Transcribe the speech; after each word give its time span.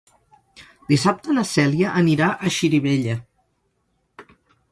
Dissabte 0.91 1.35
na 1.39 1.43
Cèlia 1.49 1.91
anirà 2.01 2.31
a 2.49 2.55
Xirivella. 2.57 3.19